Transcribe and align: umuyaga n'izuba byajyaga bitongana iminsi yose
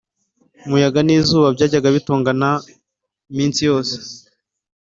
umuyaga 0.65 0.99
n'izuba 1.03 1.47
byajyaga 1.55 1.89
bitongana 1.95 2.49
iminsi 3.31 3.59
yose 3.69 3.95